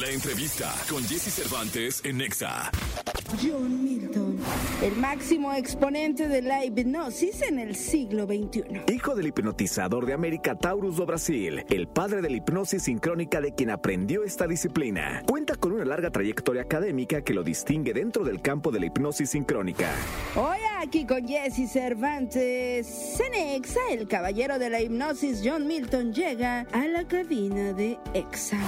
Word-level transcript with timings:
La 0.00 0.10
entrevista 0.10 0.72
con 0.88 1.02
Jesse 1.02 1.32
Cervantes 1.32 2.02
en 2.04 2.18
Nexa. 2.18 2.70
John 3.42 3.82
Milton, 3.82 4.38
el 4.82 4.94
máximo 4.96 5.52
exponente 5.52 6.28
de 6.28 6.40
la 6.40 6.64
hipnosis 6.64 7.42
en 7.42 7.58
el 7.58 7.74
siglo 7.74 8.26
XXI. 8.26 8.92
Hijo 8.94 9.16
del 9.16 9.26
hipnotizador 9.26 10.06
de 10.06 10.12
América 10.12 10.54
Taurus 10.56 10.96
do 10.96 11.06
Brasil, 11.06 11.64
el 11.68 11.88
padre 11.88 12.22
de 12.22 12.30
la 12.30 12.36
hipnosis 12.36 12.84
sincrónica 12.84 13.40
de 13.40 13.54
quien 13.54 13.70
aprendió 13.70 14.22
esta 14.22 14.46
disciplina. 14.46 15.22
Cuenta 15.26 15.56
con 15.56 15.72
una 15.72 15.84
larga 15.84 16.10
trayectoria 16.10 16.62
académica 16.62 17.22
que 17.22 17.34
lo 17.34 17.42
distingue 17.42 17.92
dentro 17.92 18.24
del 18.24 18.40
campo 18.40 18.70
de 18.70 18.78
la 18.78 18.86
hipnosis 18.86 19.30
sincrónica. 19.30 19.90
Hoy 20.36 20.58
aquí 20.78 21.06
con 21.06 21.26
Jesse 21.26 21.68
Cervantes, 21.68 22.86
Cenexa, 23.16 23.80
el 23.90 24.06
caballero 24.06 24.60
de 24.60 24.70
la 24.70 24.80
hipnosis 24.80 25.40
John 25.42 25.66
Milton 25.66 26.12
llega 26.14 26.66
a 26.72 26.86
la 26.86 27.04
cabina 27.08 27.72
de 27.72 27.98
EXA. 28.14 28.58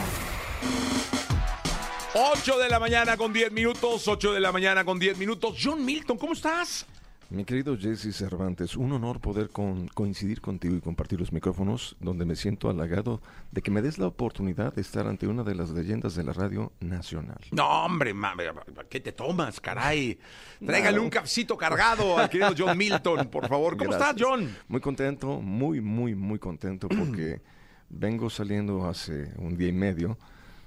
8 2.14 2.58
de 2.58 2.68
la 2.68 2.80
mañana 2.80 3.16
con 3.16 3.32
10 3.32 3.52
minutos, 3.52 4.08
8 4.08 4.32
de 4.32 4.40
la 4.40 4.50
mañana 4.52 4.84
con 4.84 4.98
10 4.98 5.16
minutos. 5.18 5.56
John 5.62 5.84
Milton, 5.84 6.18
¿cómo 6.18 6.32
estás? 6.32 6.86
Mi 7.28 7.44
querido 7.44 7.78
Jesse 7.78 8.12
Cervantes, 8.12 8.74
un 8.76 8.90
honor 8.90 9.20
poder 9.20 9.50
con- 9.50 9.86
coincidir 9.86 10.40
contigo 10.40 10.74
y 10.74 10.80
compartir 10.80 11.20
los 11.20 11.32
micrófonos 11.32 11.94
donde 12.00 12.24
me 12.24 12.34
siento 12.34 12.68
halagado 12.68 13.22
de 13.52 13.62
que 13.62 13.70
me 13.70 13.80
des 13.82 13.98
la 13.98 14.08
oportunidad 14.08 14.74
de 14.74 14.80
estar 14.82 15.06
ante 15.06 15.28
una 15.28 15.44
de 15.44 15.54
las 15.54 15.70
leyendas 15.70 16.16
de 16.16 16.24
la 16.24 16.32
radio 16.32 16.72
nacional. 16.80 17.38
No, 17.52 17.84
hombre, 17.84 18.12
mame, 18.12 18.42
¿qué 18.88 18.98
te 18.98 19.12
tomas, 19.12 19.60
caray? 19.60 20.18
Tráigale 20.66 20.98
un 20.98 21.10
cafecito 21.10 21.56
cargado 21.56 22.18
al 22.18 22.28
querido 22.28 22.52
John 22.58 22.76
Milton, 22.76 23.28
por 23.28 23.46
favor. 23.48 23.76
¿Cómo 23.76 23.90
Gracias. 23.92 24.10
estás, 24.10 24.26
John? 24.28 24.56
Muy 24.66 24.80
contento, 24.80 25.40
muy, 25.40 25.80
muy, 25.80 26.16
muy 26.16 26.40
contento 26.40 26.88
porque 26.88 27.40
vengo 27.90 28.28
saliendo 28.28 28.88
hace 28.88 29.32
un 29.38 29.56
día 29.56 29.68
y 29.68 29.72
medio 29.72 30.18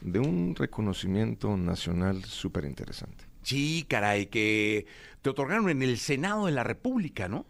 de 0.04 0.20
un 0.20 0.56
reconocimiento 0.56 1.56
nacional 1.56 2.24
súper 2.26 2.66
interesante. 2.66 3.26
Sí, 3.42 3.86
caray, 3.88 4.28
que 4.28 4.86
te 5.22 5.30
otorgaron 5.30 5.70
en 5.70 5.82
el 5.82 5.98
Senado 5.98 6.45
de 6.45 6.52
la 6.52 6.64
República, 6.64 7.28
¿no? 7.28 7.45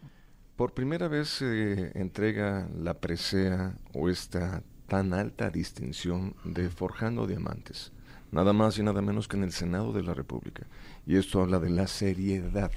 Por 0.55 0.73
primera 0.73 1.07
vez 1.07 1.29
se 1.29 1.97
entrega 1.99 2.69
la 2.77 2.99
presea 2.99 3.75
o 3.93 4.09
esta 4.09 4.63
tan 4.87 5.13
alta 5.13 5.49
distinción 5.49 6.35
de 6.43 6.69
Forjando 6.69 7.25
Diamantes, 7.25 7.91
nada 8.31 8.53
más 8.53 8.77
y 8.77 8.83
nada 8.83 9.01
menos 9.01 9.27
que 9.27 9.37
en 9.37 9.43
el 9.43 9.51
Senado 9.51 9.91
de 9.91 10.03
la 10.03 10.13
República. 10.13 10.67
Y 11.07 11.17
esto 11.17 11.41
habla 11.41 11.59
de 11.59 11.71
la 11.71 11.87
seriedad 11.87 12.71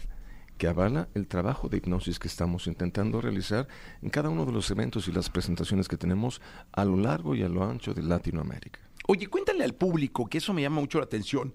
que 0.57 0.69
avala 0.69 1.09
el 1.15 1.27
trabajo 1.27 1.69
de 1.69 1.77
hipnosis 1.77 2.19
que 2.19 2.29
estamos 2.29 2.67
intentando 2.67 3.21
realizar 3.21 3.69
en 4.01 4.09
cada 4.09 4.31
uno 4.31 4.47
de 4.47 4.53
los 4.53 4.71
eventos 4.71 5.07
y 5.07 5.13
las 5.13 5.29
presentaciones 5.29 5.87
que 5.87 5.99
tenemos 5.99 6.41
a 6.73 6.87
lo 6.87 6.97
largo 6.97 7.35
y 7.35 7.43
a 7.43 7.49
lo 7.51 7.63
ancho 7.63 7.93
de 7.93 8.03
Latinoamérica. 8.03 8.86
Oye, 9.07 9.27
cuéntale 9.29 9.65
al 9.65 9.75
público, 9.75 10.27
que 10.27 10.39
eso 10.39 10.53
me 10.53 10.63
llama 10.63 10.81
mucho 10.81 10.99
la 10.99 11.05
atención. 11.05 11.55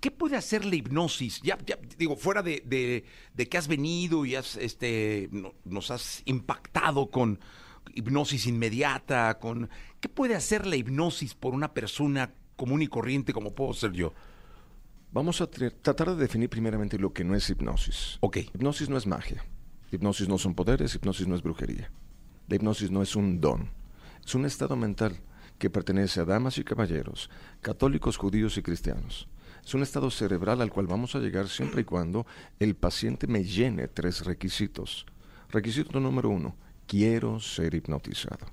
¿Qué 0.00 0.10
puede 0.10 0.36
hacer 0.36 0.64
la 0.64 0.76
hipnosis? 0.76 1.40
Ya, 1.42 1.56
ya, 1.66 1.78
digo, 1.98 2.16
fuera 2.16 2.42
de, 2.42 2.62
de- 2.66 3.04
de 3.34 3.48
que 3.48 3.56
has 3.58 3.66
venido 3.68 4.24
y 4.26 4.34
has, 4.34 4.56
este, 4.56 5.28
no- 5.32 5.54
nos 5.64 5.90
has 5.90 6.22
impactado 6.26 7.10
con 7.10 7.40
hipnosis 7.94 8.46
inmediata, 8.46 9.38
con 9.38 9.70
¿qué 10.00 10.08
puede 10.08 10.34
hacer 10.34 10.66
la 10.66 10.76
hipnosis 10.76 11.34
por 11.34 11.54
una 11.54 11.72
persona 11.72 12.34
común 12.56 12.82
y 12.82 12.88
corriente 12.88 13.32
como 13.32 13.54
puedo 13.54 13.72
ser 13.72 13.92
yo? 13.92 14.12
Vamos 15.12 15.40
a 15.40 15.50
tra- 15.50 15.72
tratar 15.80 16.10
de 16.10 16.16
definir 16.16 16.50
primeramente 16.50 16.98
lo 16.98 17.12
que 17.12 17.24
no 17.24 17.34
es 17.34 17.48
hipnosis. 17.48 18.18
Ok. 18.20 18.38
Hipnosis 18.54 18.88
no 18.90 18.98
es 18.98 19.06
magia. 19.06 19.44
Hipnosis 19.92 20.28
no 20.28 20.36
son 20.36 20.54
poderes, 20.54 20.94
hipnosis 20.94 21.26
no 21.26 21.34
es 21.36 21.42
brujería. 21.42 21.90
La 22.48 22.56
hipnosis 22.56 22.90
no 22.90 23.02
es 23.02 23.16
un 23.16 23.40
don. 23.40 23.70
Es 24.24 24.34
un 24.34 24.44
estado 24.44 24.76
mental 24.76 25.18
que 25.58 25.70
pertenece 25.70 26.20
a 26.20 26.24
damas 26.24 26.58
y 26.58 26.64
caballeros, 26.64 27.30
católicos, 27.60 28.16
judíos 28.16 28.56
y 28.58 28.62
cristianos. 28.62 29.28
Es 29.64 29.74
un 29.74 29.82
estado 29.82 30.10
cerebral 30.10 30.60
al 30.60 30.70
cual 30.70 30.86
vamos 30.86 31.14
a 31.14 31.18
llegar 31.18 31.48
siempre 31.48 31.80
y 31.80 31.84
cuando 31.84 32.26
el 32.60 32.76
paciente 32.76 33.26
me 33.26 33.42
llene 33.42 33.88
tres 33.88 34.24
requisitos. 34.24 35.06
Requisito 35.48 35.98
número 35.98 36.28
uno, 36.30 36.56
quiero 36.86 37.40
ser 37.40 37.74
hipnotizado. 37.74 38.46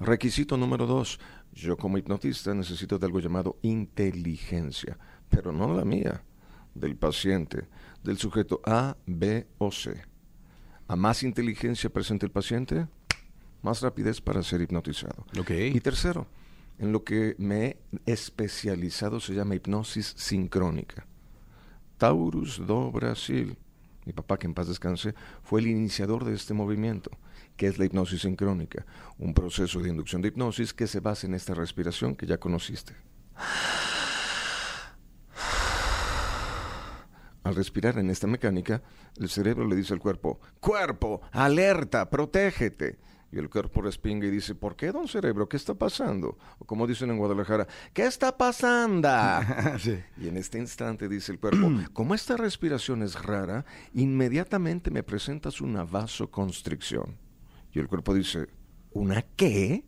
Requisito 0.00 0.56
número 0.56 0.86
dos, 0.86 1.20
yo 1.52 1.76
como 1.76 1.98
hipnotista 1.98 2.54
necesito 2.54 2.98
de 2.98 3.06
algo 3.06 3.20
llamado 3.20 3.58
inteligencia, 3.62 4.98
pero 5.28 5.52
no 5.52 5.74
la 5.74 5.84
mía, 5.84 6.22
del 6.74 6.96
paciente, 6.96 7.68
del 8.02 8.18
sujeto 8.18 8.60
A, 8.64 8.96
B 9.06 9.46
o 9.58 9.70
C. 9.70 10.02
A 10.86 10.96
más 10.96 11.22
inteligencia 11.22 11.90
presente 11.90 12.26
el 12.26 12.32
paciente, 12.32 12.88
más 13.62 13.80
rapidez 13.82 14.20
para 14.20 14.42
ser 14.42 14.60
hipnotizado. 14.60 15.26
Y 15.48 15.80
tercero, 15.80 16.26
en 16.78 16.92
lo 16.92 17.04
que 17.04 17.34
me 17.38 17.64
he 17.66 17.78
especializado 18.06 19.20
se 19.20 19.34
llama 19.34 19.54
hipnosis 19.54 20.14
sincrónica. 20.16 21.06
Taurus 21.96 22.64
do 22.64 22.92
Brasil, 22.92 23.58
mi 24.04 24.12
papá 24.12 24.38
que 24.38 24.46
en 24.46 24.54
paz 24.54 24.68
descanse, 24.68 25.14
fue 25.42 25.60
el 25.60 25.66
iniciador 25.66 26.24
de 26.24 26.34
este 26.34 26.54
movimiento, 26.54 27.10
que 27.56 27.66
es 27.66 27.78
la 27.78 27.84
hipnosis 27.84 28.22
sincrónica, 28.22 28.86
un 29.18 29.34
proceso 29.34 29.80
de 29.80 29.88
inducción 29.88 30.22
de 30.22 30.28
hipnosis 30.28 30.72
que 30.72 30.86
se 30.86 31.00
basa 31.00 31.26
en 31.26 31.34
esta 31.34 31.54
respiración 31.54 32.14
que 32.14 32.26
ya 32.26 32.38
conociste. 32.38 32.94
Al 37.42 37.56
respirar 37.56 37.98
en 37.98 38.10
esta 38.10 38.26
mecánica, 38.26 38.82
el 39.16 39.28
cerebro 39.28 39.66
le 39.66 39.74
dice 39.74 39.94
al 39.94 40.00
cuerpo, 40.00 40.38
cuerpo, 40.60 41.22
alerta, 41.32 42.10
protégete. 42.10 42.98
Y 43.30 43.38
el 43.38 43.50
cuerpo 43.50 43.82
respinga 43.82 44.26
y 44.26 44.30
dice, 44.30 44.54
¿por 44.54 44.74
qué, 44.74 44.90
don 44.90 45.06
cerebro? 45.06 45.48
¿Qué 45.48 45.58
está 45.58 45.74
pasando? 45.74 46.38
O 46.58 46.64
como 46.64 46.86
dicen 46.86 47.10
en 47.10 47.18
Guadalajara, 47.18 47.66
¿qué 47.92 48.06
está 48.06 48.36
pasando? 48.36 49.08
Y 50.18 50.28
en 50.28 50.36
este 50.36 50.58
instante 50.58 51.08
dice 51.08 51.32
el 51.32 51.38
cuerpo, 51.38 51.70
como 51.92 52.14
esta 52.14 52.36
respiración 52.36 53.02
es 53.02 53.22
rara, 53.22 53.66
inmediatamente 53.92 54.90
me 54.90 55.02
presentas 55.02 55.60
una 55.60 55.84
vasoconstricción. 55.84 57.18
Y 57.72 57.80
el 57.80 57.88
cuerpo 57.88 58.14
dice, 58.14 58.48
¿una 58.92 59.22
qué? 59.36 59.84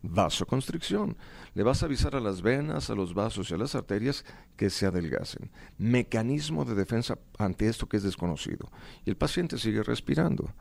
Vasoconstricción. 0.00 1.16
Le 1.52 1.62
vas 1.62 1.82
a 1.82 1.86
avisar 1.86 2.16
a 2.16 2.20
las 2.20 2.40
venas, 2.40 2.88
a 2.88 2.94
los 2.94 3.12
vasos 3.12 3.50
y 3.50 3.54
a 3.54 3.58
las 3.58 3.74
arterias 3.74 4.24
que 4.56 4.70
se 4.70 4.86
adelgacen. 4.86 5.50
Mecanismo 5.76 6.64
de 6.64 6.74
defensa 6.74 7.18
ante 7.38 7.68
esto 7.68 7.88
que 7.88 7.98
es 7.98 8.02
desconocido. 8.02 8.70
Y 9.04 9.10
el 9.10 9.16
paciente 9.16 9.58
sigue 9.58 9.82
respirando. 9.82 10.54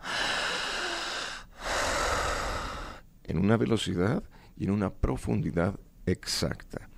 En 3.23 3.37
una 3.37 3.57
velocidad 3.57 4.23
y 4.57 4.65
en 4.65 4.71
una 4.71 4.91
profundidad 4.91 5.79
exacta. 6.05 6.89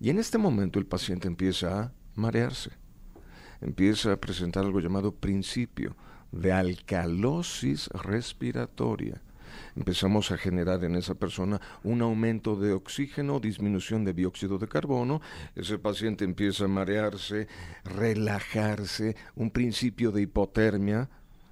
Y 0.00 0.10
en 0.10 0.18
este 0.18 0.38
momento 0.38 0.78
el 0.78 0.86
paciente 0.86 1.28
empieza 1.28 1.80
a 1.80 1.92
marearse. 2.14 2.70
Empieza 3.60 4.12
a 4.12 4.16
presentar 4.16 4.64
algo 4.64 4.80
llamado 4.80 5.14
principio 5.14 5.96
de 6.32 6.52
alcalosis 6.52 7.88
respiratoria. 7.88 9.22
Empezamos 9.76 10.30
a 10.30 10.36
generar 10.36 10.84
en 10.84 10.96
esa 10.96 11.14
persona 11.14 11.60
un 11.82 12.02
aumento 12.02 12.56
de 12.56 12.72
oxígeno, 12.72 13.40
disminución 13.40 14.04
de 14.04 14.12
dióxido 14.12 14.58
de 14.58 14.68
carbono. 14.68 15.20
Ese 15.54 15.78
paciente 15.78 16.24
empieza 16.24 16.64
a 16.64 16.68
marearse, 16.68 17.48
relajarse, 17.84 19.16
un 19.34 19.50
principio 19.50 20.12
de 20.12 20.22
hipotermia. 20.22 21.08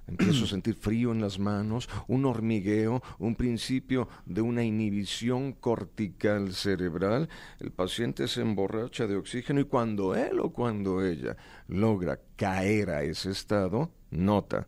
Empiezo 0.07 0.43
a 0.43 0.47
sentir 0.47 0.75
frío 0.75 1.11
en 1.11 1.21
las 1.21 1.39
manos, 1.39 1.89
un 2.07 2.25
hormigueo, 2.25 3.01
un 3.19 3.35
principio 3.35 4.09
de 4.25 4.41
una 4.41 4.63
inhibición 4.63 5.53
cortical 5.53 6.53
cerebral. 6.53 7.29
El 7.59 7.71
paciente 7.71 8.27
se 8.27 8.41
emborracha 8.41 9.07
de 9.07 9.15
oxígeno 9.15 9.61
y 9.61 9.65
cuando 9.65 10.15
él 10.15 10.39
o 10.39 10.51
cuando 10.51 11.05
ella 11.05 11.37
logra 11.67 12.19
caer 12.35 12.89
a 12.89 13.03
ese 13.03 13.31
estado, 13.31 13.91
nota, 14.11 14.67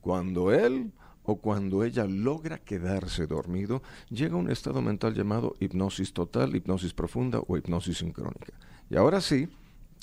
cuando 0.00 0.52
él 0.52 0.92
o 1.22 1.36
cuando 1.36 1.84
ella 1.84 2.04
logra 2.04 2.58
quedarse 2.58 3.26
dormido, 3.26 3.82
llega 4.10 4.34
a 4.34 4.38
un 4.38 4.50
estado 4.50 4.80
mental 4.80 5.14
llamado 5.14 5.56
hipnosis 5.60 6.12
total, 6.12 6.54
hipnosis 6.54 6.92
profunda 6.92 7.40
o 7.46 7.56
hipnosis 7.56 7.98
sincrónica. 7.98 8.52
Y 8.88 8.96
ahora 8.96 9.20
sí, 9.20 9.48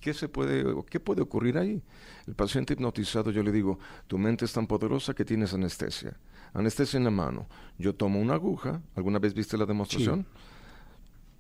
¿qué, 0.04 0.14
se 0.14 0.28
puede, 0.28 0.66
¿qué 0.90 1.00
puede 1.00 1.22
ocurrir 1.22 1.58
ahí? 1.58 1.82
El 2.28 2.36
paciente 2.36 2.74
hipnotizado, 2.74 3.32
yo 3.32 3.42
le 3.42 3.54
digo, 3.54 3.80
tu 4.06 4.18
mente 4.18 4.44
es 4.44 4.52
tan 4.52 4.68
poderosa 4.68 5.14
que 5.14 5.24
tienes 5.24 5.54
anestesia. 5.54 6.20
Anestesia 6.54 6.98
en 6.98 7.06
la 7.06 7.10
mano. 7.10 7.48
Yo 7.78 7.96
tomo 7.96 8.20
una 8.20 8.34
aguja, 8.34 8.82
¿alguna 8.96 9.20
vez 9.20 9.34
viste 9.34 9.58
la 9.58 9.66
demostración? 9.66 10.28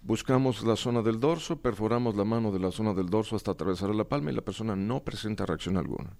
Buscamos 0.01 0.63
la 0.63 0.77
zona 0.77 1.01
del 1.01 1.19
dorso, 1.19 1.57
perforamos 1.57 2.15
la 2.15 2.23
mano 2.23 2.53
de 2.53 2.59
la 2.59 2.71
zona 2.71 2.93
del 2.93 3.09
dorso 3.09 3.35
hasta 3.35 3.51
atravesar 3.51 3.93
la 3.93 4.05
palma 4.05 4.31
y 4.31 4.35
la 4.35 4.41
persona 4.41 4.77
no 4.77 5.03
presenta 5.03 5.45
reacción 5.45 5.75
alguna. 5.75 6.11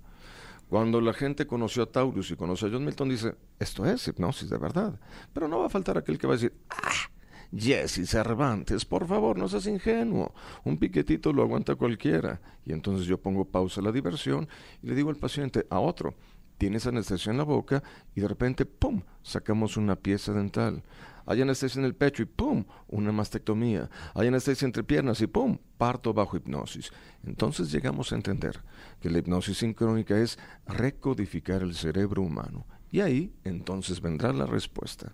Cuando 0.68 1.00
la 1.00 1.14
gente 1.14 1.48
conoció 1.48 1.84
a 1.84 1.86
Taurus 1.86 2.32
y 2.32 2.36
conoció 2.36 2.68
a 2.68 2.72
John 2.72 2.84
Milton, 2.84 3.08
dice, 3.08 3.36
esto 3.58 3.86
es 3.86 4.06
hipnosis 4.06 4.50
de 4.50 4.58
verdad. 4.58 5.00
Pero 5.32 5.48
no 5.48 5.60
va 5.60 5.68
a 5.68 5.70
faltar 5.70 5.98
aquel 5.98 6.18
que 6.18 6.28
va 6.28 6.34
a 6.34 6.38
decir, 6.38 6.54
ah, 6.70 7.10
Jesse 7.56 8.08
Cervantes, 8.08 8.86
por 8.86 9.08
favor, 9.08 9.38
no 9.38 9.48
seas 9.48 9.68
ingenuo. 9.68 10.34
Un 10.64 10.78
piquetito 10.78 11.32
lo 11.32 11.44
aguanta 11.44 11.76
cualquiera. 11.76 12.42
Y 12.66 12.74
entonces 12.74 13.06
yo 13.06 13.22
pongo 13.22 13.46
pausa 13.46 13.82
a 13.82 13.84
la 13.84 13.92
diversión 13.92 14.48
y 14.82 14.88
le 14.88 14.96
digo 14.96 15.10
al 15.10 15.18
paciente, 15.18 15.68
a 15.70 15.80
otro, 15.80 16.16
tienes 16.58 16.88
anestesia 16.88 17.32
en 17.32 17.38
la 17.38 17.44
boca 17.44 17.84
y 18.16 18.22
de 18.22 18.28
repente, 18.28 18.66
¡pum!, 18.66 19.02
sacamos 19.22 19.78
una 19.78 19.96
pieza 19.96 20.34
dental. 20.34 20.84
Hay 21.26 21.42
anestesia 21.42 21.80
en 21.80 21.86
el 21.86 21.96
pecho 21.96 22.24
y 22.24 22.26
¡pum! 22.26 22.66
Una 22.88 23.12
mastectomía. 23.12 23.90
Hay 24.14 24.28
anestesia 24.28 24.66
entre 24.66 24.84
piernas 24.84 25.22
y 25.22 25.28
¡pum! 25.28 25.58
Parto 25.78 26.14
bajo 26.14 26.36
hipnosis. 26.36 26.92
Entonces 27.26 27.72
llegamos 27.72 28.12
a 28.12 28.16
entender 28.16 28.62
que 29.00 29.10
la 29.10 29.20
hipnosis 29.20 29.60
sincrónica 29.60 30.18
es 30.18 30.38
recodificar 30.68 31.62
el 31.62 31.76
cerebro 31.76 32.22
humano. 32.22 32.66
Y 32.92 33.00
ahí 33.00 33.34
entonces 33.44 34.02
vendrá 34.02 34.34
la 34.34 34.46
respuesta. 34.46 35.14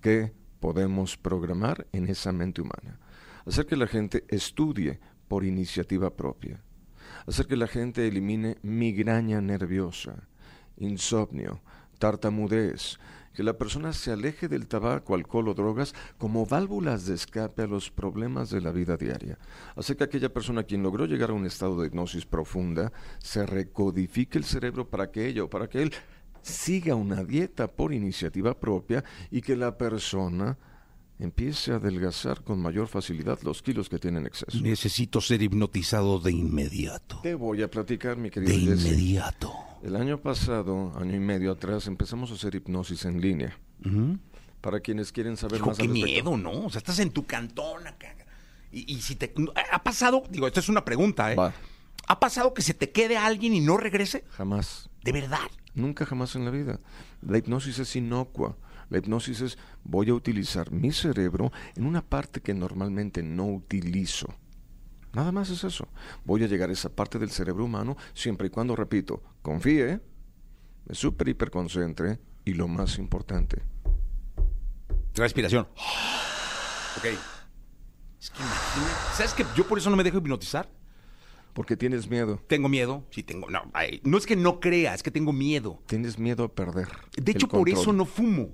¿Qué 0.00 0.32
podemos 0.60 1.16
programar 1.16 1.86
en 1.92 2.08
esa 2.08 2.32
mente 2.32 2.60
humana? 2.60 2.98
Hacer 3.46 3.66
que 3.66 3.76
la 3.76 3.86
gente 3.86 4.24
estudie 4.28 5.00
por 5.28 5.44
iniciativa 5.44 6.14
propia. 6.16 6.62
Hacer 7.26 7.46
que 7.46 7.56
la 7.56 7.66
gente 7.66 8.06
elimine 8.06 8.58
migraña 8.62 9.40
nerviosa, 9.40 10.28
insomnio, 10.76 11.60
tartamudez, 11.98 12.98
que 13.38 13.44
la 13.44 13.56
persona 13.56 13.92
se 13.92 14.10
aleje 14.10 14.48
del 14.48 14.66
tabaco, 14.66 15.14
alcohol 15.14 15.48
o 15.48 15.54
drogas 15.54 15.94
como 16.18 16.44
válvulas 16.44 17.06
de 17.06 17.14
escape 17.14 17.62
a 17.62 17.66
los 17.68 17.88
problemas 17.88 18.50
de 18.50 18.60
la 18.60 18.72
vida 18.72 18.96
diaria. 18.96 19.38
Hacer 19.76 19.96
que 19.96 20.02
aquella 20.02 20.32
persona 20.32 20.64
quien 20.64 20.82
logró 20.82 21.06
llegar 21.06 21.30
a 21.30 21.34
un 21.34 21.46
estado 21.46 21.80
de 21.80 21.86
hipnosis 21.86 22.26
profunda 22.26 22.92
se 23.18 23.46
recodifique 23.46 24.38
el 24.38 24.44
cerebro 24.44 24.90
para 24.90 25.12
que 25.12 25.28
ella 25.28 25.44
o 25.44 25.48
para 25.50 25.68
que 25.68 25.82
él 25.82 25.92
siga 26.48 26.94
una 26.94 27.24
dieta 27.24 27.68
por 27.68 27.92
iniciativa 27.92 28.58
propia 28.58 29.04
y 29.30 29.40
que 29.42 29.56
la 29.56 29.76
persona 29.78 30.58
empiece 31.18 31.72
a 31.72 31.76
adelgazar 31.76 32.42
con 32.44 32.60
mayor 32.60 32.86
facilidad 32.86 33.40
los 33.42 33.60
kilos 33.62 33.88
que 33.88 33.98
tiene 33.98 34.18
en 34.18 34.26
exceso. 34.26 34.58
Necesito 34.60 35.20
ser 35.20 35.42
hipnotizado 35.42 36.18
de 36.20 36.32
inmediato. 36.32 37.20
Te 37.22 37.34
voy 37.34 37.62
a 37.62 37.70
platicar, 37.70 38.16
mi 38.16 38.30
querido 38.30 38.52
De 38.52 38.58
Jesse. 38.60 38.86
inmediato. 38.86 39.52
El 39.82 39.96
año 39.96 40.18
pasado, 40.20 40.92
año 40.96 41.14
y 41.16 41.20
medio 41.20 41.52
atrás, 41.52 41.86
empezamos 41.86 42.30
a 42.30 42.34
hacer 42.34 42.54
hipnosis 42.54 43.04
en 43.04 43.20
línea. 43.20 43.56
Para 44.60 44.80
quienes 44.80 45.12
quieren 45.12 45.36
saber 45.36 45.58
Hijo, 45.58 45.66
más 45.66 45.78
qué 45.78 45.84
al 45.84 45.88
miedo, 45.90 46.36
¿no? 46.36 46.66
O 46.66 46.70
sea, 46.70 46.78
estás 46.78 46.98
en 46.98 47.10
tu 47.10 47.26
cantón 47.26 47.86
acá. 47.86 48.14
Y, 48.72 48.92
y 48.92 49.00
si 49.00 49.14
te... 49.14 49.32
¿Ha 49.72 49.82
pasado? 49.82 50.24
Digo, 50.30 50.46
esta 50.46 50.60
es 50.60 50.68
una 50.68 50.84
pregunta, 50.84 51.32
¿eh? 51.32 51.36
Va. 51.36 51.52
¿Ha 52.06 52.20
pasado 52.20 52.54
que 52.54 52.62
se 52.62 52.74
te 52.74 52.90
quede 52.90 53.16
alguien 53.16 53.54
y 53.54 53.60
no 53.60 53.76
regrese? 53.76 54.24
Jamás. 54.30 54.87
¿De 55.02 55.12
verdad? 55.12 55.38
Nunca 55.74 56.06
jamás 56.06 56.34
en 56.36 56.44
la 56.44 56.50
vida. 56.50 56.80
La 57.22 57.38
hipnosis 57.38 57.78
es 57.78 57.96
inocua. 57.96 58.56
La 58.90 58.98
hipnosis 58.98 59.40
es 59.40 59.58
voy 59.84 60.10
a 60.10 60.14
utilizar 60.14 60.70
mi 60.70 60.92
cerebro 60.92 61.52
en 61.76 61.86
una 61.86 62.02
parte 62.02 62.40
que 62.40 62.54
normalmente 62.54 63.22
no 63.22 63.46
utilizo. 63.46 64.34
Nada 65.12 65.32
más 65.32 65.50
es 65.50 65.64
eso. 65.64 65.88
Voy 66.24 66.44
a 66.44 66.46
llegar 66.46 66.70
a 66.70 66.72
esa 66.72 66.88
parte 66.88 67.18
del 67.18 67.30
cerebro 67.30 67.64
humano 67.64 67.96
siempre 68.14 68.48
y 68.48 68.50
cuando, 68.50 68.76
repito, 68.76 69.22
confíe, 69.42 70.00
me 70.86 70.94
super 70.94 71.28
hiperconcentre 71.28 72.18
y 72.44 72.54
lo 72.54 72.68
más 72.68 72.98
importante, 72.98 73.62
Respiración. 75.14 75.66
Ok. 76.96 77.04
Es 78.20 78.30
que 78.30 78.42
imagínate. 78.42 78.94
¿Sabes 79.16 79.34
que 79.34 79.44
yo 79.56 79.66
por 79.66 79.78
eso 79.78 79.90
no 79.90 79.96
me 79.96 80.04
dejo 80.04 80.18
hipnotizar? 80.18 80.68
Porque 81.58 81.76
tienes 81.76 82.08
miedo. 82.08 82.40
Tengo 82.46 82.68
miedo. 82.68 83.02
Sí, 83.10 83.24
tengo. 83.24 83.50
No, 83.50 83.62
ay, 83.74 84.00
no 84.04 84.16
es 84.16 84.26
que 84.26 84.36
no 84.36 84.60
crea, 84.60 84.94
es 84.94 85.02
que 85.02 85.10
tengo 85.10 85.32
miedo. 85.32 85.82
Tienes 85.86 86.16
miedo 86.16 86.44
a 86.44 86.54
perder. 86.54 86.86
De 87.20 87.32
hecho, 87.32 87.48
por 87.48 87.68
eso 87.68 87.92
no 87.92 88.04
fumo. 88.04 88.50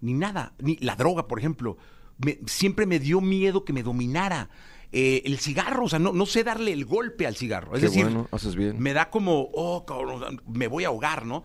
Ni 0.00 0.14
nada. 0.14 0.54
Ni 0.60 0.76
la 0.76 0.94
droga, 0.94 1.26
por 1.26 1.40
ejemplo. 1.40 1.76
Me- 2.18 2.38
siempre 2.46 2.86
me 2.86 3.00
dio 3.00 3.20
miedo 3.20 3.64
que 3.64 3.72
me 3.72 3.82
dominara. 3.82 4.48
Eh, 4.92 5.22
el 5.24 5.40
cigarro, 5.40 5.86
o 5.86 5.88
sea, 5.88 5.98
no, 5.98 6.12
no 6.12 6.24
sé 6.24 6.44
darle 6.44 6.72
el 6.72 6.84
golpe 6.84 7.26
al 7.26 7.34
cigarro. 7.34 7.74
Es 7.74 7.80
Qué 7.80 7.86
decir, 7.88 8.04
bueno, 8.04 8.28
haces 8.30 8.54
bien. 8.54 8.78
me 8.78 8.92
da 8.92 9.10
como, 9.10 9.48
oh, 9.52 9.84
cabrón, 9.84 10.40
me 10.46 10.68
voy 10.68 10.84
a 10.84 10.88
ahogar, 10.88 11.26
¿no? 11.26 11.42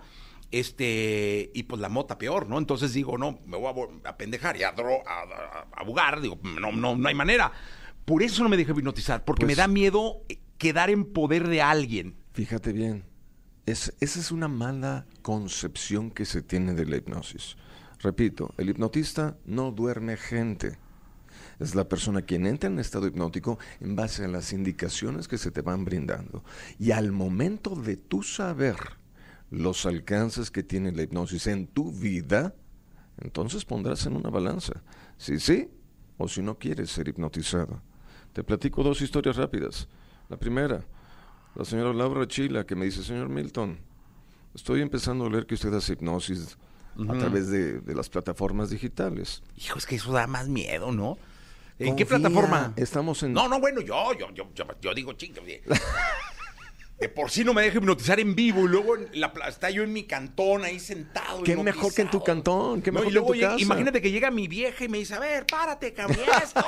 Este, 0.51 1.51
y 1.55 1.63
pues 1.63 1.81
la 1.81 1.89
mota 1.89 2.19
peor, 2.19 2.47
¿no? 2.47 2.59
Entonces 2.59 2.93
digo, 2.93 3.17
no, 3.17 3.39
me 3.47 3.57
voy 3.57 3.87
a, 4.03 4.17
pendejar 4.17 4.55
y 4.57 4.61
a, 4.63 4.69
a, 4.69 4.71
a- 4.71 5.67
ahogar. 5.77 6.21
Digo, 6.21 6.37
no, 6.61 6.71
no, 6.71 6.95
no 6.95 7.07
hay 7.09 7.15
manera. 7.15 7.51
Por 8.05 8.21
eso 8.21 8.43
no 8.43 8.49
me 8.49 8.57
dejo 8.57 8.71
hipnotizar, 8.71 9.25
porque 9.25 9.45
Pues- 9.45 9.55
me 9.57 9.61
da 9.61 9.67
miedo 9.67 10.21
quedar 10.57 10.89
en 10.89 11.05
poder 11.05 11.47
de 11.47 11.61
alguien. 11.61 12.15
Fíjate 12.33 12.73
bien, 12.73 13.05
es, 13.65 13.93
esa 13.99 14.19
es 14.19 14.31
una 14.31 14.47
mala 14.47 15.05
concepción 15.21 16.11
que 16.11 16.25
se 16.25 16.41
tiene 16.41 16.73
de 16.73 16.85
la 16.85 16.97
hipnosis. 16.97 17.57
Repito, 17.99 18.53
el 18.57 18.69
hipnotista 18.69 19.37
no 19.45 19.71
duerme 19.71 20.17
gente. 20.17 20.77
Es 21.59 21.73
la 21.73 21.87
persona 21.87 22.21
quien 22.21 22.45
entra 22.45 22.69
en 22.69 22.79
estado 22.79 23.07
hipnótico 23.07 23.57
en 23.79 23.95
base 23.95 24.25
a 24.25 24.27
las 24.27 24.51
indicaciones 24.53 25.27
que 25.27 25.37
se 25.37 25.51
te 25.51 25.61
van 25.61 25.85
brindando. 25.85 26.43
Y 26.77 26.91
al 26.91 27.11
momento 27.11 27.75
de 27.75 27.97
tú 27.97 28.23
saber 28.23 28.75
los 29.49 29.85
alcances 29.85 30.51
que 30.51 30.63
tiene 30.63 30.91
la 30.91 31.03
hipnosis 31.03 31.47
en 31.47 31.67
tu 31.67 31.91
vida, 31.91 32.53
entonces 33.17 33.63
pondrás 33.63 34.05
en 34.05 34.15
una 34.15 34.29
balanza 34.29 34.83
si 35.17 35.39
sí 35.39 35.69
o 36.17 36.27
si 36.27 36.41
no 36.41 36.57
quieres 36.57 36.91
ser 36.91 37.07
hipnotizado. 37.07 37.81
Te 38.33 38.43
platico 38.43 38.83
dos 38.83 39.01
historias 39.01 39.37
rápidas. 39.37 39.87
La 40.29 40.37
primera, 40.37 40.83
la 41.55 41.65
señora 41.65 41.93
Laura 41.93 42.27
Chila, 42.27 42.65
que 42.65 42.75
me 42.75 42.85
dice, 42.85 43.03
señor 43.03 43.29
Milton, 43.29 43.77
estoy 44.53 44.81
empezando 44.81 45.25
a 45.25 45.29
leer 45.29 45.45
que 45.45 45.55
usted 45.55 45.73
hace 45.73 45.93
hipnosis 45.93 46.57
a 47.09 47.13
través 47.13 47.49
de, 47.49 47.81
de 47.81 47.95
las 47.95 48.09
plataformas 48.09 48.69
digitales. 48.69 49.43
Hijo, 49.57 49.77
es 49.77 49.85
que 49.85 49.95
eso 49.95 50.11
da 50.11 50.27
más 50.27 50.47
miedo, 50.47 50.91
¿no? 50.91 51.17
¿En 51.77 51.95
qué 51.95 52.05
plataforma? 52.05 52.73
Estamos 52.77 53.21
en... 53.23 53.33
No, 53.33 53.49
no, 53.49 53.59
bueno, 53.59 53.81
yo, 53.81 54.13
yo, 54.17 54.31
yo, 54.33 54.47
yo, 54.53 54.65
yo 54.81 54.93
digo 54.93 55.13
chingo. 55.13 55.41
De, 56.97 57.09
por 57.09 57.29
sí 57.29 57.43
no 57.43 57.53
me 57.53 57.61
dejo 57.61 57.79
hipnotizar 57.79 58.21
en 58.21 58.35
vivo 58.35 58.61
y 58.63 58.67
luego 58.69 58.95
en 58.95 59.09
la, 59.19 59.33
pla- 59.33 59.49
está 59.49 59.69
yo 59.69 59.83
en 59.83 59.91
mi 59.91 60.03
cantón 60.03 60.63
ahí 60.63 60.79
sentado. 60.79 61.43
Qué 61.43 61.57
mejor 61.57 61.93
que 61.93 62.03
en 62.03 62.09
tu 62.09 62.23
cantón, 62.23 62.81
qué 62.81 62.89
No, 62.89 62.99
mejor 63.01 63.07
y 63.07 63.07
que 63.07 63.09
en 63.09 63.13
luego 63.15 63.27
tu 63.27 63.33
llega- 63.33 63.49
casa. 63.49 63.61
Imagínate 63.61 64.01
que 64.01 64.11
llega 64.11 64.31
mi 64.31 64.47
vieja 64.47 64.85
y 64.85 64.87
me 64.87 64.99
dice, 64.99 65.13
a 65.13 65.19
ver, 65.19 65.45
párate, 65.45 65.93
cabrón. 65.93 66.19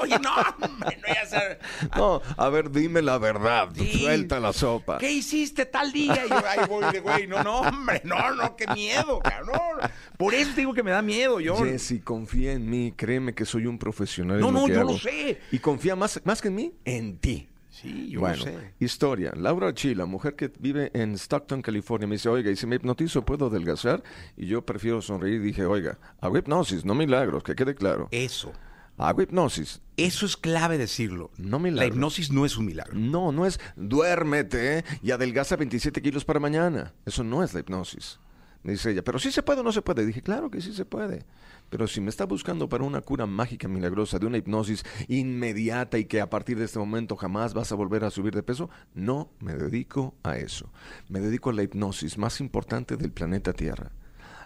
Oye, 0.01 0.19
no, 0.19 0.29
hombre, 0.61 0.97
no 0.97 1.07
voy 1.07 1.17
a 1.17 1.21
hacer... 1.21 1.59
No, 1.95 2.21
a 2.35 2.49
ver, 2.49 2.69
dime 2.71 3.01
la 3.01 3.17
verdad, 3.17 3.69
Sí. 3.73 3.99
suelta 4.01 4.41
la 4.41 4.51
sopa. 4.51 4.97
¿Qué 4.97 5.09
hiciste 5.11 5.65
tal 5.65 5.93
día? 5.93 6.25
Y 6.25 6.29
yo, 6.29 6.45
ahí 6.45 6.59
voy 6.67 6.91
de 6.91 6.99
güey, 6.99 7.25
no, 7.25 7.41
no, 7.41 7.61
hombre, 7.61 8.01
no, 8.03 8.35
no, 8.35 8.55
qué 8.57 8.67
miedo, 8.67 9.19
cabrón. 9.19 9.89
Por 10.17 10.33
eso 10.33 10.51
te 10.53 10.59
digo 10.61 10.73
que 10.73 10.83
me 10.83 10.91
da 10.91 11.01
miedo, 11.01 11.39
yo. 11.39 11.55
Jesse, 11.55 12.01
confía 12.03 12.51
en 12.51 12.69
mí, 12.69 12.91
créeme 12.97 13.33
que 13.33 13.45
soy 13.45 13.65
un 13.65 13.79
profesional 13.79 14.41
No, 14.41 14.49
en 14.49 14.53
lo 14.53 14.59
no, 14.59 14.65
que 14.67 14.73
yo 14.73 14.79
hago. 14.81 14.91
lo 14.91 14.97
sé. 14.97 15.39
Y 15.53 15.59
confía 15.59 15.95
más, 15.95 16.19
más 16.25 16.41
que 16.41 16.49
en 16.49 16.55
mí, 16.55 16.73
en 16.83 17.17
ti. 17.17 17.47
Sí, 17.79 18.09
yo 18.09 18.21
bueno, 18.21 18.37
lo 18.37 18.43
sé. 18.43 18.73
historia. 18.79 19.33
Laura 19.35 19.71
Chila, 19.71 20.07
mujer 20.07 20.35
que 20.35 20.51
vive 20.59 20.89
en 20.95 21.13
Stockton, 21.13 21.61
California, 21.61 22.07
me 22.07 22.15
dice, 22.15 22.27
oiga, 22.27 22.49
y 22.49 22.55
si 22.55 22.65
me 22.65 22.77
hipnotizo, 22.77 23.23
¿puedo 23.23 23.47
adelgazar? 23.47 24.01
Y 24.35 24.47
yo 24.47 24.65
prefiero 24.65 24.99
sonreír 24.99 25.41
dije, 25.41 25.63
oiga, 25.63 25.99
hago 26.19 26.37
hipnosis, 26.39 26.85
no 26.85 26.95
milagros, 26.95 27.43
que 27.43 27.53
quede 27.53 27.75
claro. 27.75 28.07
Eso. 28.09 28.51
Hago 28.97 29.21
hipnosis. 29.21 29.79
Eso 29.95 30.25
es 30.25 30.35
clave 30.37 30.79
decirlo. 30.79 31.29
No 31.37 31.57
La 31.57 31.63
milagros. 31.63 31.95
hipnosis 31.95 32.31
no 32.31 32.47
es 32.47 32.57
un 32.57 32.65
milagro. 32.65 32.95
No, 32.95 33.31
no 33.31 33.45
es 33.45 33.59
duérmete 33.75 34.83
y 35.03 35.11
adelgaza 35.11 35.55
27 35.55 36.01
kilos 36.01 36.25
para 36.25 36.39
mañana. 36.39 36.95
Eso 37.05 37.23
no 37.23 37.43
es 37.43 37.53
la 37.53 37.59
hipnosis. 37.59 38.19
Me 38.63 38.73
dice 38.73 38.91
ella, 38.91 39.03
pero 39.03 39.19
sí 39.19 39.31
se 39.31 39.43
puede 39.43 39.61
o 39.61 39.63
no 39.63 39.71
se 39.71 39.81
puede. 39.81 40.05
Dije, 40.05 40.21
claro 40.21 40.49
que 40.51 40.61
sí 40.61 40.73
se 40.73 40.85
puede. 40.85 41.25
Pero 41.69 41.87
si 41.87 42.01
me 42.01 42.09
está 42.09 42.25
buscando 42.25 42.69
para 42.69 42.83
una 42.83 43.01
cura 43.01 43.25
mágica, 43.25 43.67
milagrosa, 43.67 44.19
de 44.19 44.25
una 44.25 44.37
hipnosis 44.37 44.83
inmediata 45.07 45.97
y 45.97 46.05
que 46.05 46.21
a 46.21 46.29
partir 46.29 46.57
de 46.57 46.65
este 46.65 46.79
momento 46.79 47.15
jamás 47.15 47.53
vas 47.53 47.71
a 47.71 47.75
volver 47.75 48.03
a 48.03 48.11
subir 48.11 48.33
de 48.33 48.43
peso, 48.43 48.69
no 48.93 49.31
me 49.39 49.53
dedico 49.53 50.15
a 50.23 50.37
eso. 50.37 50.71
Me 51.09 51.19
dedico 51.19 51.49
a 51.49 51.53
la 51.53 51.63
hipnosis 51.63 52.17
más 52.17 52.39
importante 52.39 52.97
del 52.97 53.11
planeta 53.11 53.53
Tierra. 53.53 53.91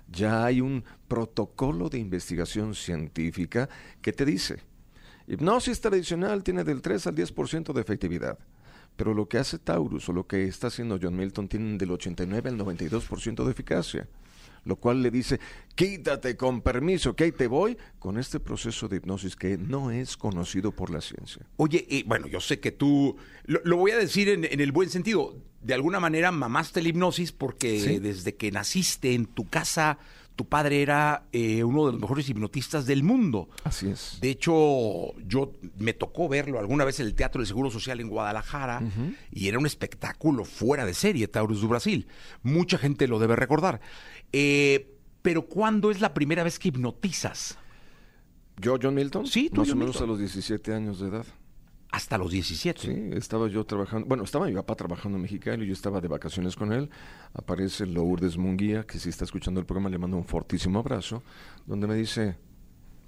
Ya 0.08 0.46
hay 0.46 0.62
un 0.62 0.84
protocolo 1.08 1.90
de 1.90 2.00
investigación 2.00 2.76
científica 2.76 3.70
que 4.02 4.12
te 4.12 4.26
dice, 4.26 4.62
hipnosis 5.28 5.80
tradicional 5.80 6.44
tiene 6.44 6.64
del 6.64 6.82
3 6.82 7.08
al 7.08 7.16
10% 7.16 7.72
de 7.72 7.82
efectividad. 7.82 8.40
Pero 8.96 9.14
lo 9.14 9.28
que 9.28 9.38
hace 9.38 9.58
Taurus 9.60 10.08
o 10.10 10.14
lo 10.14 10.28
que 10.28 10.46
está 10.46 10.68
haciendo 10.68 11.00
John 11.02 11.16
Milton 11.16 11.48
tienen 11.48 11.78
del 11.78 11.92
89 11.92 12.50
al 12.50 12.58
92% 12.58 13.44
de 13.46 13.52
eficacia. 13.52 14.08
Lo 14.64 14.76
cual 14.76 15.02
le 15.02 15.10
dice, 15.10 15.40
quítate 15.74 16.38
con 16.38 16.62
permiso, 16.62 17.16
que 17.16 17.24
ahí 17.24 17.32
te 17.32 17.48
voy, 17.48 17.78
con 17.98 18.20
este 18.20 18.40
proceso 18.40 18.88
de 18.88 18.98
hipnosis 18.98 19.36
que 19.36 19.58
no 19.58 19.90
es 19.90 20.16
conocido 20.18 20.72
por 20.72 20.92
la 20.92 21.02
ciencia. 21.02 21.48
Oye, 21.58 21.88
eh, 21.90 22.04
bueno, 22.06 22.28
yo 22.28 22.40
sé 22.40 22.60
que 22.60 22.72
tú, 22.72 23.16
lo, 23.46 23.60
lo 23.64 23.78
voy 23.78 23.90
a 23.90 23.98
decir 23.98 24.30
en, 24.30 24.46
en 24.46 24.60
el 24.60 24.72
buen 24.72 24.92
sentido, 24.92 25.36
de 25.64 25.74
alguna 25.74 26.00
manera 26.00 26.32
mamaste 26.32 26.84
la 26.84 26.90
hipnosis 26.90 27.32
porque 27.32 27.80
Sí. 27.80 27.98
desde 27.98 28.36
que 28.36 28.52
naciste 28.52 29.16
en 29.16 29.26
tu 29.26 29.48
casa, 29.50 29.98
tu 30.42 30.48
padre 30.50 30.82
era 30.82 31.28
eh, 31.32 31.64
uno 31.64 31.86
de 31.86 31.92
los 31.92 32.02
mejores 32.02 32.28
hipnotistas 32.28 32.88
del 32.88 33.04
mundo. 33.04 33.48
Así 33.64 33.88
es. 33.90 34.18
De 34.22 34.32
hecho, 34.32 35.16
yo 35.20 35.52
me 35.78 35.94
tocó 35.94 36.28
verlo 36.28 36.58
alguna 36.58 36.84
vez 36.84 37.00
en 37.00 37.06
el 37.06 37.14
Teatro 37.14 37.42
del 37.42 37.48
Seguro 37.48 37.70
Social 37.70 38.00
en 38.00 38.10
Guadalajara 38.10 38.82
y 39.32 39.48
era 39.50 39.60
un 39.60 39.68
espectáculo 39.68 40.44
fuera 40.44 40.84
de 40.84 40.96
serie, 40.96 41.28
Taurus 41.28 41.62
do 41.62 41.68
Brasil. 41.68 42.08
Mucha 42.42 42.80
gente 42.80 43.08
lo 43.08 43.20
debe 43.20 43.36
recordar. 43.36 43.82
Eh, 44.34 44.96
pero 45.22 45.44
¿cuándo 45.46 45.92
es 45.92 46.02
la 46.02 46.16
primera 46.16 46.44
vez 46.44 46.58
que 46.58 46.70
hipnotizas? 46.70 47.60
¿Yo, 48.58 48.80
John 48.82 48.96
Milton? 48.96 49.28
Sí, 49.28 49.52
tú, 49.54 49.62
Más 49.62 49.68
John 49.70 49.78
o 49.78 49.80
menos 49.82 49.96
Milton. 49.96 50.10
a 50.10 50.12
los 50.14 50.20
17 50.20 50.74
años 50.74 51.00
de 51.00 51.10
edad. 51.10 51.26
Hasta 51.92 52.18
los 52.18 52.32
17. 52.32 52.82
Sí, 52.82 53.10
estaba 53.18 53.48
yo 53.48 53.66
trabajando, 53.66 54.08
bueno, 54.08 54.24
estaba 54.24 54.48
mi 54.48 54.54
papá 54.54 54.76
trabajando 54.76 55.18
en 55.18 55.24
Mexicali, 55.24 55.66
yo 55.68 55.74
estaba 55.74 56.00
de 56.00 56.08
vacaciones 56.08 56.56
con 56.56 56.72
él, 56.72 56.90
aparece 57.34 57.86
Lourdes 57.86 58.38
Munguía, 58.38 58.84
que 58.84 58.98
si 58.98 59.10
está 59.10 59.26
escuchando 59.26 59.60
el 59.60 59.66
programa 59.66 59.90
le 59.90 59.98
mando 59.98 60.16
un 60.16 60.26
fortísimo 60.26 60.80
abrazo, 60.80 61.22
donde 61.66 61.88
me 61.88 61.96
dice, 61.96 62.38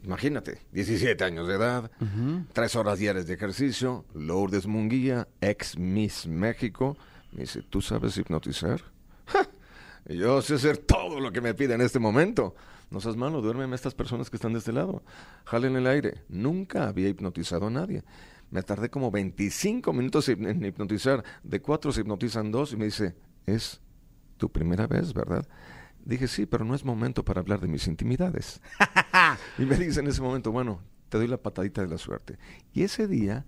Imagínate, 0.04 0.60
17 0.74 1.24
años 1.24 1.48
de 1.48 1.56
edad, 1.56 1.90
tres 2.52 2.76
horas 2.76 3.00
diarias 3.00 3.26
de 3.26 3.36
ejercicio, 3.36 4.04
Lourdes 4.14 4.68
Munguía, 4.68 5.30
ex 5.40 5.78
Miss 5.78 6.28
México, 6.28 6.98
me 7.32 7.42
dice, 7.42 7.62
¿tú 7.62 7.82
sabes 7.82 8.18
hipnotizar? 8.18 8.82
¡Ja! 9.28 9.48
Yo 10.14 10.42
sé 10.42 10.56
hacer 10.56 10.78
todo 10.78 11.22
lo 11.22 11.32
que 11.32 11.40
me 11.40 11.54
pide 11.54 11.76
en 11.76 11.82
este 11.82 12.00
momento. 12.00 12.54
No 12.92 13.00
seas 13.00 13.16
malo, 13.16 13.42
duérmeme 13.42 13.72
a 13.72 13.76
estas 13.76 13.96
personas 13.96 14.30
que 14.30 14.36
están 14.36 14.52
de 14.52 14.60
este 14.60 14.74
lado. 14.74 15.04
Jalen 15.46 15.78
el 15.78 15.88
aire. 15.88 16.26
Nunca 16.28 16.90
había 16.90 17.08
hipnotizado 17.08 17.68
a 17.68 17.70
nadie. 17.70 18.04
Me 18.54 18.62
tardé 18.62 18.92
como 18.92 19.10
25 19.10 19.92
minutos 19.94 20.30
en 20.30 20.64
hipnotizar. 20.64 21.24
De 21.42 21.60
cuatro 21.60 21.92
se 21.92 22.02
hipnotizan 22.02 22.52
dos 22.52 22.72
y 22.72 22.78
me 22.78 22.86
dice, 22.86 23.16
es 23.48 23.82
tu 24.38 24.52
primera 24.52 24.86
vez, 24.86 25.12
¿verdad? 25.12 25.48
Dije, 26.06 26.28
sí, 26.28 26.46
pero 26.46 26.64
no 26.64 26.76
es 26.76 26.86
momento 26.86 27.26
para 27.26 27.42
hablar 27.42 27.62
de 27.62 27.68
mis 27.68 27.88
intimidades. 27.88 28.62
y 29.58 29.66
me 29.66 29.76
dice 29.76 30.02
en 30.02 30.08
ese 30.08 30.22
momento, 30.22 30.52
bueno, 30.52 30.82
te 31.10 31.18
doy 31.18 31.26
la 31.26 31.42
patadita 31.42 31.82
de 31.82 31.88
la 31.88 31.98
suerte. 31.98 32.38
Y 32.74 32.84
ese 32.84 33.08
día 33.08 33.44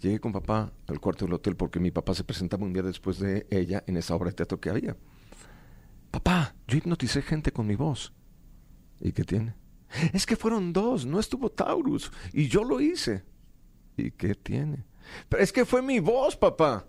llegué 0.00 0.18
con 0.18 0.32
papá 0.32 0.72
al 0.88 0.98
cuarto 0.98 1.24
del 1.24 1.34
hotel 1.34 1.54
porque 1.54 1.78
mi 1.78 1.92
papá 1.92 2.12
se 2.14 2.24
presentaba 2.24 2.64
un 2.64 2.72
día 2.72 2.82
después 2.82 3.20
de 3.20 3.46
ella 3.50 3.84
en 3.86 3.96
esa 3.96 4.16
obra 4.16 4.30
de 4.30 4.34
teatro 4.38 4.58
que 4.58 4.70
había. 4.70 4.96
Papá, 6.10 6.56
yo 6.66 6.78
hipnoticé 6.78 7.22
gente 7.22 7.52
con 7.52 7.64
mi 7.64 7.76
voz. 7.76 8.12
¿Y 9.00 9.12
qué 9.12 9.22
tiene? 9.22 9.54
Es 10.12 10.26
que 10.26 10.34
fueron 10.34 10.72
dos, 10.72 11.06
no 11.06 11.20
estuvo 11.20 11.48
Taurus. 11.48 12.10
Y 12.32 12.48
yo 12.48 12.64
lo 12.64 12.80
hice. 12.80 13.22
¿Y 13.98 14.12
qué 14.12 14.34
tiene? 14.34 14.84
Pero 15.28 15.42
es 15.42 15.52
que 15.52 15.64
fue 15.64 15.82
mi 15.82 15.98
voz, 15.98 16.36
papá. 16.36 16.86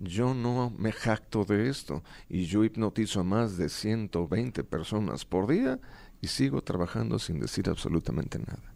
Yo 0.00 0.32
no 0.32 0.72
me 0.78 0.92
jacto 0.92 1.44
de 1.44 1.68
esto 1.68 2.02
y 2.28 2.46
yo 2.46 2.64
hipnotizo 2.64 3.20
a 3.20 3.24
más 3.24 3.56
de 3.56 3.68
120 3.68 4.62
personas 4.64 5.24
por 5.24 5.48
día 5.48 5.80
y 6.20 6.28
sigo 6.28 6.62
trabajando 6.62 7.18
sin 7.18 7.40
decir 7.40 7.68
absolutamente 7.68 8.38
nada. 8.38 8.72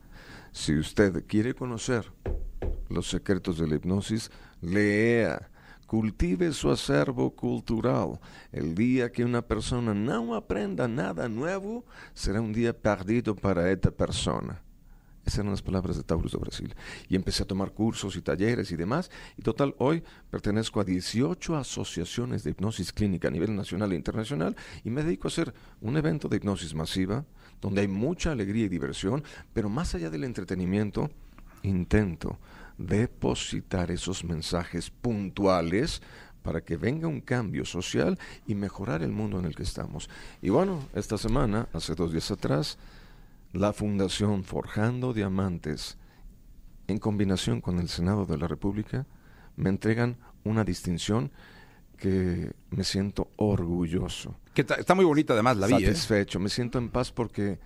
Si 0.50 0.76
usted 0.76 1.24
quiere 1.26 1.54
conocer 1.54 2.12
los 2.88 3.08
secretos 3.08 3.58
de 3.58 3.68
la 3.68 3.76
hipnosis, 3.76 4.30
lea, 4.60 5.48
cultive 5.86 6.52
su 6.52 6.70
acervo 6.70 7.34
cultural. 7.34 8.18
El 8.50 8.74
día 8.74 9.12
que 9.12 9.24
una 9.24 9.42
persona 9.42 9.94
no 9.94 10.34
aprenda 10.34 10.88
nada 10.88 11.28
nuevo, 11.28 11.84
será 12.14 12.40
un 12.40 12.52
día 12.52 12.76
perdido 12.76 13.36
para 13.36 13.70
esta 13.70 13.90
persona. 13.90 14.62
Esas 15.24 15.40
eran 15.40 15.52
las 15.52 15.62
palabras 15.62 15.96
de 15.96 16.02
Taurus 16.02 16.32
de 16.32 16.38
Brasil. 16.38 16.74
Y 17.08 17.16
empecé 17.16 17.44
a 17.44 17.46
tomar 17.46 17.72
cursos 17.72 18.16
y 18.16 18.22
talleres 18.22 18.72
y 18.72 18.76
demás. 18.76 19.10
Y 19.36 19.42
total, 19.42 19.74
hoy 19.78 20.02
pertenezco 20.30 20.80
a 20.80 20.84
18 20.84 21.56
asociaciones 21.56 22.42
de 22.44 22.50
hipnosis 22.50 22.92
clínica 22.92 23.28
a 23.28 23.30
nivel 23.30 23.54
nacional 23.54 23.92
e 23.92 23.96
internacional 23.96 24.56
y 24.84 24.90
me 24.90 25.04
dedico 25.04 25.28
a 25.28 25.30
hacer 25.30 25.54
un 25.80 25.96
evento 25.96 26.28
de 26.28 26.38
hipnosis 26.38 26.74
masiva 26.74 27.24
donde 27.60 27.82
hay 27.82 27.88
mucha 27.88 28.32
alegría 28.32 28.66
y 28.66 28.68
diversión, 28.68 29.22
pero 29.52 29.68
más 29.68 29.94
allá 29.94 30.10
del 30.10 30.24
entretenimiento, 30.24 31.10
intento 31.62 32.38
depositar 32.76 33.90
esos 33.92 34.24
mensajes 34.24 34.90
puntuales 34.90 36.02
para 36.42 36.62
que 36.62 36.76
venga 36.76 37.06
un 37.06 37.20
cambio 37.20 37.64
social 37.64 38.18
y 38.46 38.56
mejorar 38.56 39.02
el 39.02 39.12
mundo 39.12 39.38
en 39.38 39.44
el 39.44 39.54
que 39.54 39.62
estamos. 39.62 40.10
Y 40.40 40.50
bueno, 40.50 40.88
esta 40.94 41.16
semana, 41.16 41.68
hace 41.72 41.94
dos 41.94 42.10
días 42.10 42.30
atrás, 42.32 42.78
la 43.52 43.73
Fundación 43.73 44.44
Forjando 44.44 45.12
Diamantes, 45.12 45.99
en 46.88 46.99
combinación 46.99 47.61
con 47.61 47.78
el 47.78 47.88
Senado 47.88 48.26
de 48.26 48.38
la 48.38 48.49
República, 48.49 49.06
me 49.56 49.68
entregan 49.68 50.16
una 50.44 50.64
distinción 50.64 51.30
que 51.97 52.52
me 52.71 52.85
siento 52.85 53.30
orgulloso. 53.37 54.37
Que 54.54 54.62
está 54.62 54.94
muy 54.94 55.04
bonita 55.04 55.35
además 55.35 55.56
la 55.56 55.66
vida. 55.66 55.78
¿eh? 55.78 55.87
Satisfecho, 55.87 56.40
me 56.40 56.49
siento 56.49 56.78
en 56.78 56.90
paz 56.90 57.12
porque, 57.12 57.61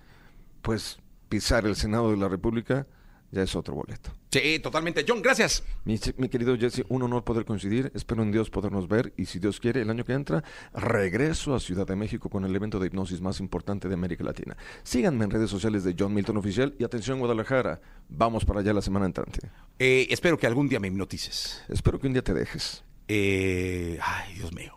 pues, 0.61 0.99
pisar 1.29 1.65
el 1.65 1.75
Senado 1.75 2.11
de 2.11 2.17
la 2.17 2.27
República 2.29 2.85
ya 3.31 3.43
es 3.43 3.55
otro 3.55 3.75
boleto. 3.75 4.11
Sí, 4.31 4.59
totalmente. 4.59 5.05
John, 5.07 5.21
gracias. 5.21 5.63
Mi, 5.85 5.97
querido 6.29 6.57
Jesse, 6.57 6.83
un 6.89 7.01
honor 7.01 7.23
poder 7.23 7.45
coincidir. 7.45 7.91
Espero 7.95 8.23
en 8.23 8.31
Dios 8.31 8.49
podernos 8.49 8.87
ver 8.87 9.13
y 9.17 9.25
si 9.25 9.39
Dios 9.39 9.59
quiere, 9.59 9.81
el 9.81 9.89
año 9.89 10.03
que 10.03 10.13
entra, 10.13 10.43
regreso 10.73 11.55
a 11.55 11.59
Ciudad 11.59 11.87
de 11.87 11.95
México 11.95 12.29
con 12.29 12.45
el 12.45 12.55
evento 12.55 12.79
de 12.79 12.87
hipnosis 12.87 13.21
más 13.21 13.39
importante 13.39 13.87
de 13.87 13.93
América 13.93 14.23
Latina. 14.23 14.57
Síganme 14.83 15.25
en 15.25 15.31
redes 15.31 15.49
sociales 15.49 15.83
de 15.83 15.95
John 15.97 16.13
Milton 16.13 16.37
Oficial 16.37 16.75
y 16.77 16.83
atención 16.83 17.19
Guadalajara, 17.19 17.81
vamos 18.09 18.45
para 18.45 18.59
allá 18.59 18.73
la 18.73 18.81
semana 18.81 19.05
entrante. 19.05 19.39
Eh, 19.79 20.07
espero 20.09 20.37
que 20.37 20.47
algún 20.47 20.67
día 20.67 20.79
me 20.79 20.87
hipnotices. 20.87 21.63
Espero 21.69 21.99
que 21.99 22.07
un 22.07 22.13
día 22.13 22.23
te 22.23 22.33
dejes. 22.33 22.83
Eh, 23.07 23.97
ay, 24.01 24.35
Dios 24.35 24.53
mío. 24.53 24.73